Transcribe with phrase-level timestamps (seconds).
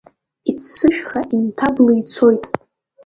[0.49, 2.43] Иццышәха инҭаблы ицоит…